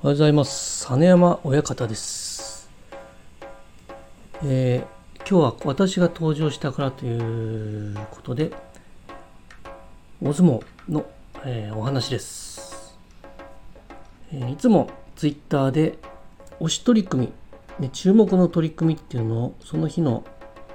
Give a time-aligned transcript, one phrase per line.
[0.00, 0.86] おはようございます。
[0.92, 2.70] 実山親方です。
[4.44, 8.52] えー今日は私が登場したからということで、
[10.22, 11.04] 大相撲の、
[11.44, 12.96] えーお話です、
[14.32, 15.98] えーいつもツイッターで
[16.60, 17.32] 推し取り組
[17.80, 20.24] み、ね、注目の取り組みっていうのをその日の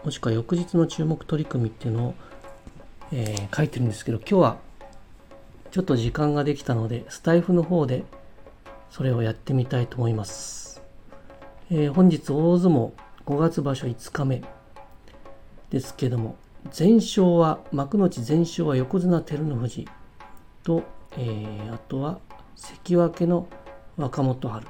[0.03, 2.13] もしくは翌日の注目取り組みっていうのを、
[3.13, 4.57] え書いてるんですけど今日は
[5.71, 8.03] ちょっと時間ができたのでスタイフの方で
[8.93, 10.79] それをやってみたいと思います。
[11.71, 12.91] えー本日大相撲
[13.25, 14.43] 5月場所5日目
[15.71, 16.35] ですけども
[16.69, 19.87] 全勝は幕内全勝は横綱照ノ富士
[20.63, 22.19] と、えーあとは
[22.55, 23.47] 関脇の
[23.97, 24.67] 若元春。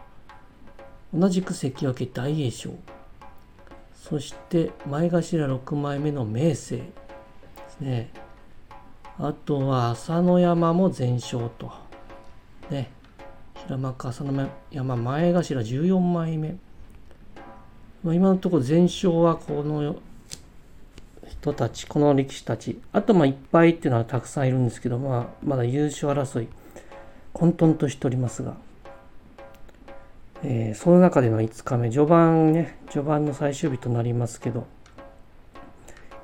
[1.14, 2.70] 同じく関脇大栄翔。
[3.94, 6.84] そして前頭6枚目の明生で
[7.68, 8.10] すね。
[9.20, 11.74] あとは朝乃山も全勝と。
[12.70, 13.03] ね。
[13.66, 16.58] 平幕朝乃山前頭14枚目、
[18.04, 19.96] まあ、今のところ全勝はこの
[21.30, 22.82] 人たちこの力士たち。
[22.92, 26.50] あとまあいっぱいっていうのはたくさんいるんですけど、まあ、まだ優勝争い
[27.32, 28.56] 混沌としておりますが、
[30.44, 31.90] えーその中での5日目。
[31.90, 34.68] 序盤ね序盤の最終日となりますけど。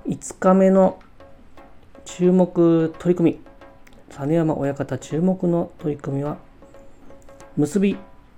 [0.07, 0.99] 5日目の
[2.03, 3.39] 注目取り組み。
[4.09, 6.37] 実山親方注目の取り組みは
[7.59, 7.97] 結び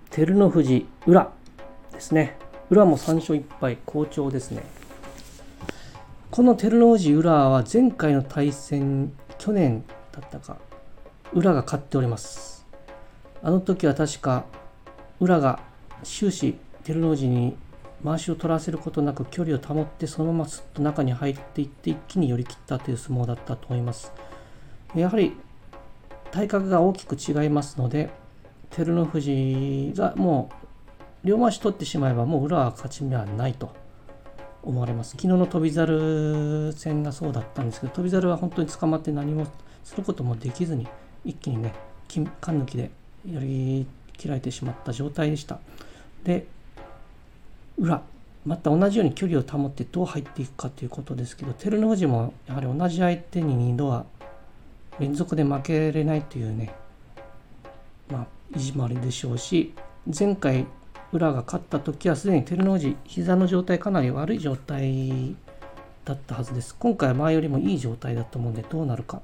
[0.09, 1.31] 照ノ富士裏
[1.91, 2.39] ですね。
[2.71, 4.63] 裏も3勝1敗好調ですね。
[6.31, 10.57] この照ノ富士裏は前回の対戦去年だったか
[11.33, 12.65] 裏が勝っております。
[13.43, 14.45] あの時は確か
[15.19, 15.59] 裏が
[16.01, 17.55] 終始照ノ富士に
[18.03, 24.11] 回しを取らせることなく距離を保ってそのまますっと中に入っていって一気に寄り切ったという相撲だったと思います。
[24.95, 25.37] やはり
[26.31, 28.19] 体格が大きく違いますので
[28.71, 30.49] 照ノ富士がも
[31.23, 33.73] う両回し取ってしまえばもう裏は勝ち目はないと
[34.63, 35.11] 思われます。
[35.11, 39.47] 昨日の翔猿戦がそうだったんですけど翔猿は本当に捕まって何も
[39.83, 40.87] することもできずに
[41.25, 41.73] 一気にね
[42.07, 42.91] 金缶抜きで
[43.31, 43.85] やり
[44.17, 45.59] 切られてしまった状態でした。
[46.23, 46.45] で
[47.77, 48.01] 裏
[48.45, 54.05] また同じように距離を保ってどう入っていくかということですけど照ノ富士もやはり同じ相手に2度は
[54.99, 56.73] 連続で負けれないというね
[58.09, 59.73] まあ意地もあるでしょうし
[60.17, 60.65] 前回
[61.11, 65.35] 裏が勝った時はすでに照ノ富士膝の状態かなり悪い状態
[66.05, 66.75] だったはずです。
[66.79, 69.21] 今回は前よりもいい状態だと思うんでどうなるか。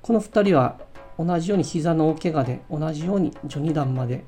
[0.00, 0.78] この2人は
[1.18, 4.24] 同じように膝の大怪我で同じように序二段まで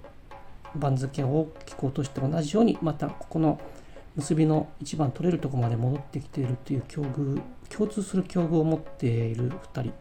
[0.74, 3.60] 番付を大きく落として同じようにまたここの
[4.16, 9.82] 結びの一番取れるとこまで戻ってきているという境遇共通する境遇を持っている2人。
[9.82, 9.92] 2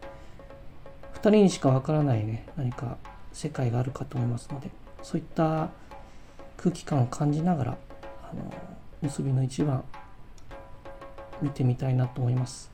[1.20, 2.98] 人にしかわからないね何か
[3.34, 4.70] 世界があるかと思いますので
[5.02, 5.68] そういった
[6.56, 7.78] 空気感を感じながら
[8.22, 8.50] あの
[9.02, 9.84] 結びの一番
[11.42, 12.70] 見てみたいなと思います。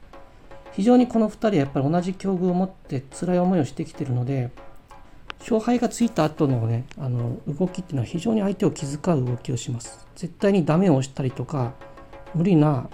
[0.73, 4.51] 非常にこの2人はやっぱり同じ境遇を持って辛い思いをしてきてるので
[5.41, 10.07] 勝敗がついた後のねあの動きっていうのは非常に相手を気遣う動きをします。
[10.15, 11.73] 絶対にダメを押したりとか
[12.35, 12.89] 無理な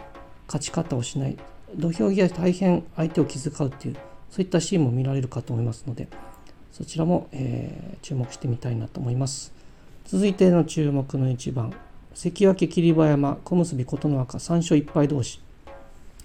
[0.46, 1.36] 勝ち方をしない。
[1.74, 3.96] 土俵際大変相手を気遣うっていう
[4.30, 6.08] そういったシーンも見られるかと思いますので
[6.76, 9.50] そちらも、えー注目してみたいなと思います。
[10.04, 11.72] 続いての注目の一番
[12.14, 15.40] 関脇霧馬山小結琴ノ若3勝1敗同士。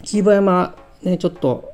[0.03, 1.71] 霧馬山ねちょっと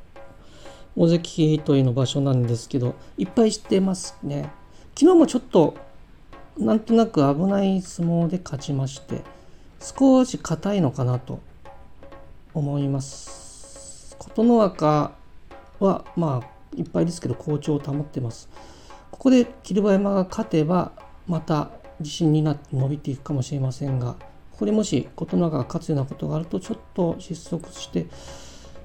[0.94, 4.52] 大関というの場所なんですけどいっぱい知ってますね。
[4.94, 5.74] 昨日もちょっと
[6.56, 9.22] なんとなく危ない相撲で勝ちまして
[9.80, 11.40] 少し硬いのかなと
[12.54, 14.14] 思います。
[14.20, 15.10] 琴ノ若
[15.80, 18.48] はまあいっぱいですけど好調を保ってます。
[19.10, 20.92] ここで霧馬山が勝てば
[21.26, 21.70] また
[22.00, 24.14] 自信になって伸びていくかもしれませんが
[24.52, 28.06] ここでもし琴ノ若が勝つようなことがあるとちょっと失速して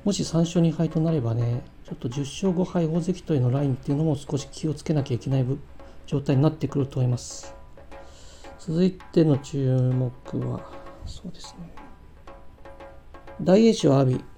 [0.04, 5.46] もし3勝2敗となればねちょっと10勝5敗大関というのラインっていうのも少し気をつけなきゃいけない
[6.06, 7.54] 状態になってくると思います。
[8.60, 10.12] 続いての注目
[10.50, 10.62] は
[11.06, 11.69] そうですね。
[13.42, 14.33] 大栄翔阿炎。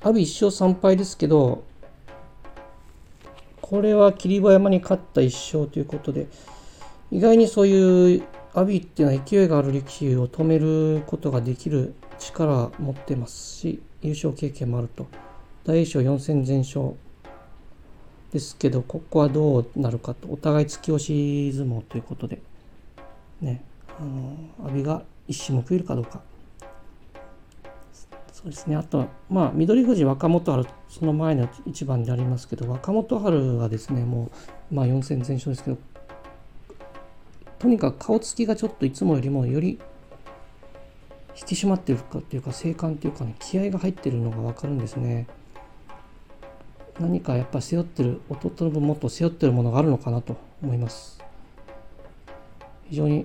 [0.00, 1.64] 阿炎1勝3敗ですけど
[3.60, 6.28] これは霧馬山に勝った1勝ということで
[7.10, 8.22] 意外にそういう
[8.54, 15.06] 阿炎っていうのは勢いがある力士を止めることができる力持ってますし優勝経験もあると。
[15.64, 16.94] 大栄翔4戦全勝
[18.32, 20.28] ですけどここはどうなるかと。
[20.28, 22.40] お互い突き押し相撲ということで
[23.40, 23.62] ね
[23.98, 26.20] あの阿炎が一矢報いるかどうか。
[28.36, 28.76] そうですね。
[28.76, 34.30] あとまあ翠富士若元春その前の一番でありますけど若元春がですねも
[34.70, 35.78] うまあ4戦全勝ですけど
[37.58, 39.80] とにかく顔つきがちょっといつもよりもより
[41.34, 45.26] 引き締まってるかっていうか静観っていうかね気合が入ってるのが分かるんですね。
[47.00, 51.24] 何かやっぱ背負ってる弟の分もっと背負ってるものがあるのかなと思います。
[52.90, 53.24] 非常に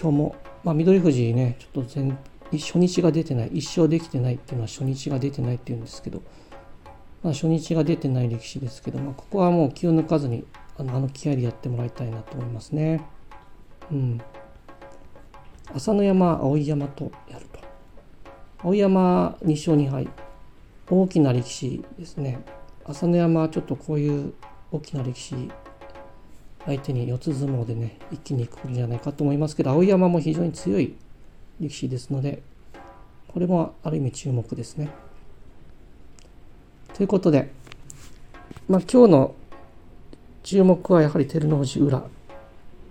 [0.00, 2.16] 今日もまあ緑富士ねちょっと全
[2.52, 6.22] 初日が出てない一生できてないっていうのは初日が出てないっていうんですけど
[7.26, 10.44] まあ、初日が出てない力士ですけど、まあ、ここはもう気を抜かずに
[10.78, 13.02] あのあの気合でやってもらいたいなと思いますね。
[13.90, 14.20] うん。
[15.74, 17.58] 朝乃山、碧山とやると。
[18.58, 20.08] 碧山2勝2敗。
[20.88, 22.44] 大きな力士ですね。
[22.84, 24.32] 朝乃山はちょっとこういう
[24.70, 25.50] 大きな力士
[26.64, 30.96] 相手に四つ相撲でね、一気にいくんじゃないかと思いますけど、碧山も非常に強い
[31.60, 32.42] 力士ですので、
[33.28, 34.90] これもある意味注目ですね。
[36.94, 37.50] ということで、
[38.68, 39.34] まあ、今日の
[40.42, 42.02] 注目はやはり照ノ富士裏、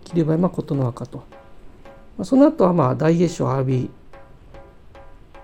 [0.03, 1.17] 霧馬山琴ノ若と。
[2.17, 3.87] まあ、その後はまあ大栄翔阿炎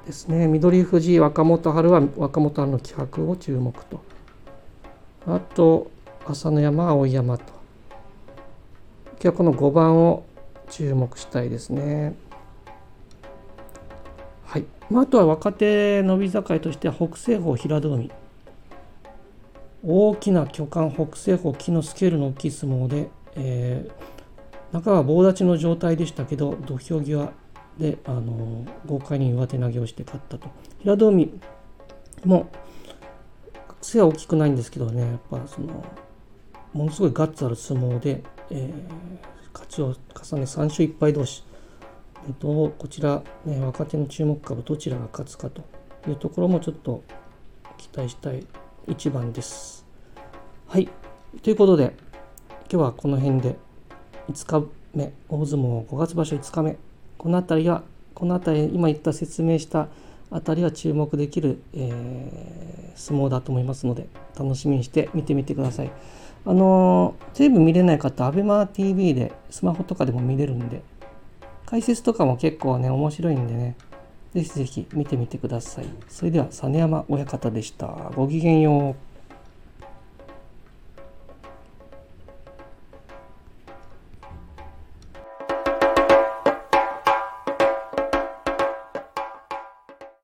[0.06, 0.47] ですね。
[0.47, 4.01] 緑富士若元春は若元春の気迫を注目と。
[5.27, 5.89] あと、
[6.25, 7.44] 朝乃山碧山と。
[9.13, 10.24] 今日はこの5番を
[10.69, 12.15] 注目したいですね。
[14.91, 18.11] まあ、あとは若手伸び盛りとして北西方平戸海。
[19.83, 27.31] 大きな巨漢北西方木のスケールの大きい相撲で、えー、中は棒立ちの状態でしたけど土俵際
[27.79, 30.49] で、あの豪快に上手投げをして勝ったと
[30.81, 31.39] 平戸海
[32.25, 32.51] も
[33.81, 35.83] 背は大きくないんですけどねやっぱその
[36.73, 38.71] ものすごいガッツある相撲で、えー、
[39.51, 41.43] 勝ちを重ね3勝1敗同士
[42.39, 45.63] どうこちら、ね、若手の注目株どちらが勝つかと
[46.07, 47.03] いうところもちょっと
[47.77, 48.45] 期待したい
[48.88, 49.85] 一番です。
[50.68, 50.88] はい。
[51.41, 51.94] ということで、
[52.71, 53.57] 今日はこの辺で
[54.29, 56.77] 5日目、大相撲5月場所5日目、
[57.18, 57.83] この辺りは、
[58.13, 59.88] この辺り、今言った説明した
[60.29, 64.07] 辺りは注目できる、えー、相撲だと思いますので、
[64.38, 65.91] 楽しみにして見てみてください。
[66.45, 70.83] あのー、テレビ見れない方、ABEMATV でスマホとかでも見れるんで、
[71.71, 73.77] 解説とかも結構ね、面白いんでね、
[74.33, 75.85] ぜひぜひ見てみてください。
[76.09, 78.12] それでは、実山親方でした。
[78.13, 79.11] ごきげんよう。